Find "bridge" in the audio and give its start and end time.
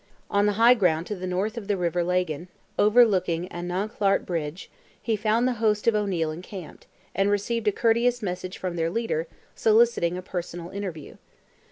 4.25-4.71